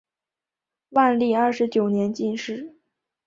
[0.89, 2.75] 万历二十九年进士。